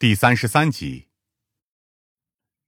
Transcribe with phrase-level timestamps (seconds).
[0.00, 1.08] 第三十三集。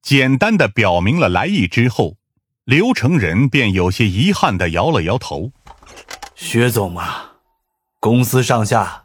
[0.02, 2.18] 简单的表明了来意之后，
[2.64, 5.50] 刘成仁便有些遗憾的摇了摇头。
[6.34, 7.30] 薛总嘛，
[8.00, 9.04] 公司上下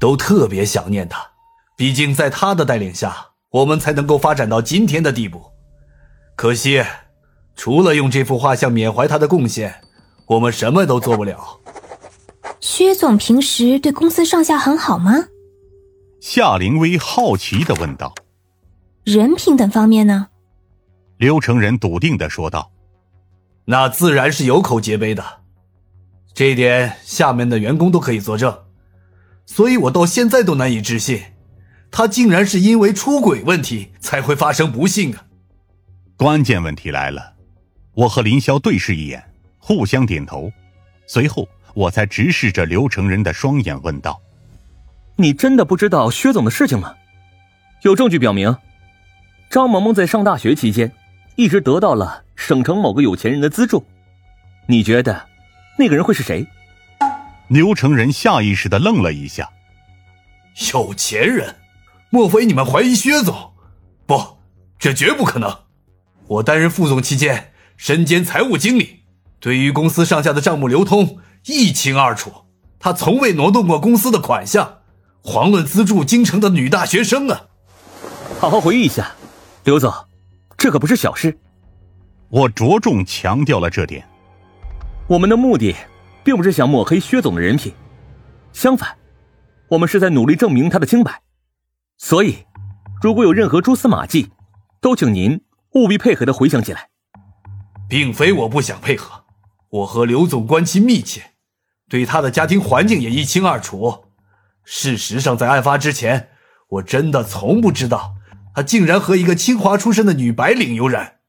[0.00, 1.24] 都特别想念他，
[1.76, 5.52] 毕竟在他的带领下，我们才能够发展到今天的地步。
[6.34, 6.82] 可惜，
[7.54, 9.82] 除了用这幅画像缅怀他的贡献，
[10.26, 11.60] 我们什么都做不了。
[12.58, 15.28] 薛总平时对公司上下很好吗？
[16.30, 18.14] 夏灵薇好奇的问道。
[19.02, 20.28] 人品等方面呢？
[21.16, 22.70] 刘成仁笃定的说道
[23.64, 25.24] ：“那自然是有口皆碑的。”
[26.34, 28.54] 这一点，下面的员工都可以作证，
[29.46, 31.22] 所以我到现在都难以置信，
[31.90, 35.24] 他竟然是因为出轨问题才会发生不幸啊！
[36.18, 37.36] 关键问题来了，
[37.94, 40.52] 我和林霄对视一眼，互相点头，
[41.06, 44.20] 随后我才直视着刘成仁的双眼问道
[45.20, 46.94] ：“你真的不知道薛总的事情吗？
[47.82, 48.56] 有证据表明，
[49.50, 50.92] 张萌萌在上大学期间，
[51.34, 53.84] 一直得到了省城某个有钱人的资助，
[54.66, 55.26] 你觉得？”
[55.76, 56.46] 那个人会是谁？
[57.48, 59.50] 牛成仁下意识的愣了一下。
[60.72, 61.56] 有钱人？
[62.10, 63.54] 莫非你们怀疑薛总？
[64.06, 64.38] 不，
[64.78, 65.52] 这绝不可能。
[66.28, 69.00] 我担任副总期间，身兼财务经理，
[69.40, 72.44] 对于公司上下的账目流通一清二楚。
[72.78, 74.77] 他从未挪动过公司的款项，
[75.24, 77.46] 遑论资助京城的女大学生啊！
[78.38, 79.12] 好好回忆一下，
[79.64, 79.92] 刘总，
[80.56, 81.38] 这可不是小事。
[82.30, 84.06] 我着重强调了这点。
[85.06, 85.74] 我们的目的，
[86.22, 87.72] 并不是想抹黑薛总的人品，
[88.52, 88.96] 相反，
[89.68, 91.22] 我们是在努力证明他的清白。
[91.96, 92.44] 所以，
[93.02, 94.30] 如果有任何蛛丝马迹，
[94.80, 96.88] 都请您务必配合的回想起来。
[97.88, 99.24] 并非我不想配合，
[99.70, 101.32] 我和刘总关系密切，
[101.88, 104.04] 对他的家庭环境也一清二楚。
[104.70, 106.28] 事实上，在案发之前，
[106.68, 108.16] 我真的从不知道
[108.54, 111.20] 他竟然和一个清华出身的女白领有染。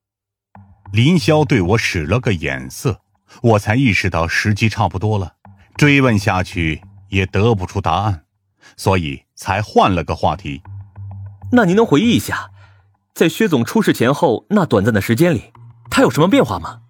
[0.91, 2.99] 林霄对我使了个眼色。
[3.43, 5.35] 我才意识到时机差不多了，
[5.77, 8.25] 追问下去也得不出答案，
[8.75, 10.61] 所以才换了个话题。
[11.53, 12.49] 那您能回忆一下，
[13.13, 15.53] 在薛总出事前后那短暂的时间里，
[15.89, 16.81] 他有什么变化吗？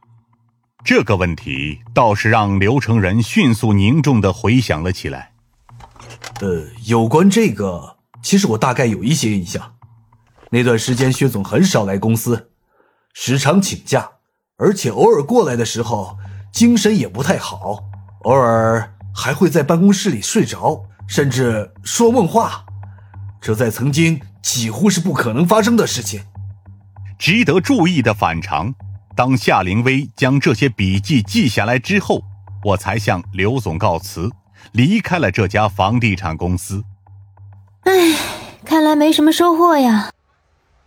[0.83, 5.28] 这个问题倒是让刘成仁迅速凝重的回想了起来。
[6.41, 9.75] 呃，有关这个，其实我大概有一些印象。
[10.51, 12.51] 那段时间，薛总很少来公司，
[13.13, 14.09] 时常请假，
[14.57, 16.17] 而且偶尔过来的时候。
[16.51, 17.77] 精神也不太好，
[18.23, 22.65] 偶尔还会在办公室里睡着，甚至说梦话。
[23.39, 26.23] 这在曾经几乎是不可能发生的事情。
[27.19, 28.73] 值得注意的反常，
[29.15, 32.23] 当夏灵薇将这些笔记记下来之后，
[32.63, 34.27] 我才向刘总告辞，
[34.71, 36.83] 离开了这家房地产公司。
[37.81, 37.91] 唉，
[38.65, 40.11] 看来没什么收获呀。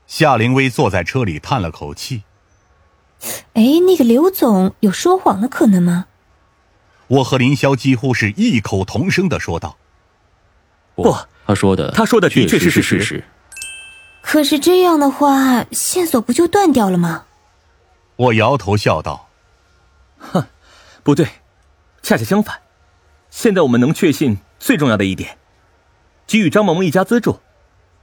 [0.06, 2.24] 夏灵薇坐在车里叹了口气。
[3.54, 6.06] 哎，那个刘总有说谎的可能吗？
[7.08, 9.76] 我和林霄几乎是异口同声的说道
[10.96, 11.14] ：“不，
[11.46, 13.24] 他说的，他说的确是事实。
[14.22, 17.26] 可是这样的话，线索不就断掉了吗？”
[18.16, 19.28] 我摇头笑道
[20.16, 20.46] ：“哼，
[21.02, 21.28] 不对，
[22.02, 22.61] 恰恰相反。
[23.32, 25.38] 现在我们能确信最重要的一点，
[26.26, 27.40] 给予张萌萌一家资助，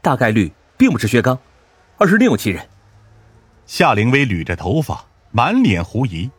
[0.02, 1.38] 大概率并不是薛刚，
[1.98, 2.68] 而是另有其人。”
[3.68, 6.32] 夏灵薇捋着头发，满脸狐疑。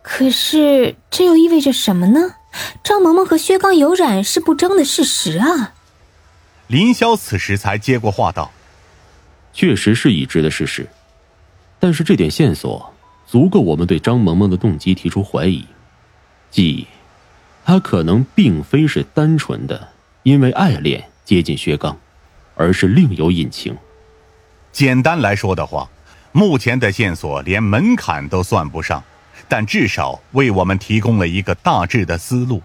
[0.00, 2.36] 可是这又意味着什么呢？
[2.82, 5.74] 张萌萌和薛刚有染是不争的事实啊！
[6.66, 8.50] 林霄此时才接过话道
[9.52, 10.88] ：“确实是已知的事实，
[11.78, 12.94] 但是这点线索
[13.26, 15.66] 足够我们对张萌萌的动机提出怀疑，
[16.50, 16.86] 即
[17.68, 19.88] 她可能并非是单纯的
[20.22, 21.94] 因为爱恋接近薛刚，
[22.54, 23.76] 而是另有隐情。
[24.72, 25.86] 简单来说的话。”
[26.32, 29.02] 目前的线索连门槛都算不上，
[29.48, 32.62] 但至少为我们提供了一个大致的思路。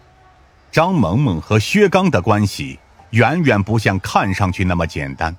[0.72, 2.80] 张萌萌和薛刚的关系
[3.12, 5.36] 远远不像看上去那么简单，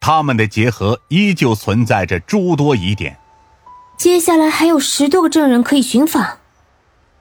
[0.00, 3.18] 他们的结合依旧存在着诸多疑点。
[3.98, 6.38] 接下来还有十多个证人可以寻访。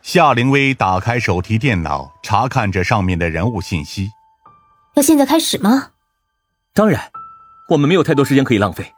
[0.05, 4.11] 夏灵薇打开手提电脑，查看着上面的人物信息。
[4.93, 5.93] 要现在开始吗？
[6.75, 7.11] 当然，
[7.69, 8.93] 我们没有太多时间可以浪费。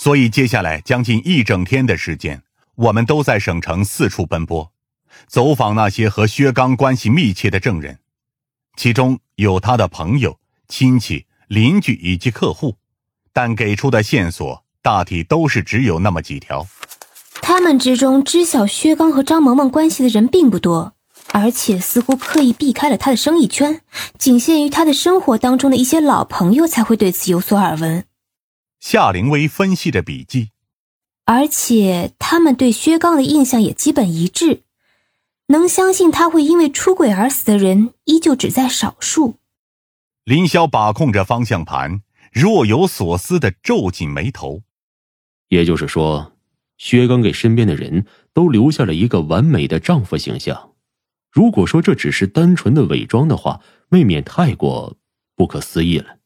[0.00, 2.42] 所以，接下来将近一整天的时间，
[2.74, 4.72] 我们都在省城四处奔波，
[5.28, 8.00] 走访那些和薛刚关系密切的证人，
[8.76, 12.76] 其中有他的朋友、亲戚、邻居以及客户，
[13.32, 16.66] 但给出的线索大体都是只有那么几条。
[17.62, 20.94] 他们之中知晓薛刚和张萌萌关系的人并不多，
[21.28, 23.82] 而且似乎刻意避开了他的生意圈，
[24.18, 28.04] 仅限于他的生活当中的一些老朋友才会对此有所耳闻。
[28.80, 30.50] 夏灵薇分析着笔记，
[31.24, 34.64] 而且他们对薛刚的印象也基本一致，
[35.46, 39.36] 能相信他会因为出轨而死的人依旧只在少数。
[40.24, 44.62] 林霄把控着方向盘，若有所思的皱紧眉头。
[45.46, 46.31] 也就是说，
[46.82, 50.72] 薛刚给身边的人都留下了一个完美的丈夫形象。
[51.30, 54.96] 如果说这只是单纯的伪装的话，未免太过
[55.36, 56.16] 不可思议了。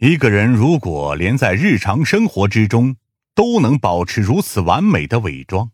[0.00, 2.96] 一个人如果连在日常生活之中
[3.32, 5.70] 都能保持如此完美的伪装，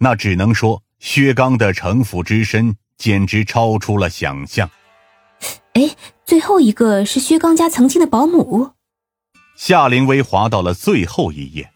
[0.00, 4.68] 那只能说薛刚的城府之深，简直超出了想象。
[5.74, 8.72] 哎，最后一个是薛刚家曾经的保姆。
[9.56, 11.70] 夏灵薇滑到了最后一页。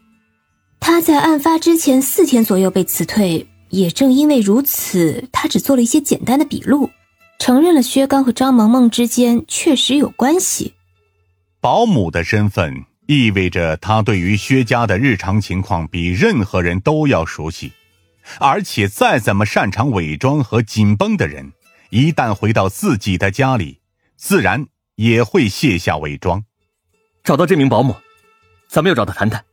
[0.81, 3.47] 他在案发之前四天左右被辞退。
[3.71, 6.89] 也正因为如此，他只做了一些简单的笔录，
[7.39, 10.73] 承认了薛刚和张萌萌之间确实有关系。
[11.61, 17.73] 保姆的身份意味着他对于薛家的日常情况比任何人都要熟悉，
[18.39, 21.53] 而且再怎么擅长伪装和紧绷的人，
[21.91, 23.81] 一旦回到自己的家里，
[24.17, 26.43] 自然也会卸下伪装。
[27.23, 27.95] 找到这名保姆，
[28.67, 29.45] 咱们要找他谈谈。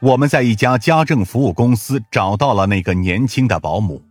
[0.00, 4.04] 我们在一家家政服务公司找到了那个年轻的保姆，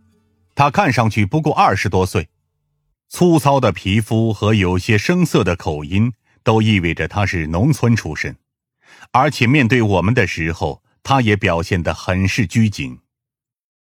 [0.54, 2.28] 她看上去不过二十多岁，
[3.08, 6.12] 粗糙的皮肤和有些生涩的口音
[6.42, 8.36] 都意味着她是农村出身，
[9.12, 12.98] 而且面对我们的时候，她也表现得很是拘谨。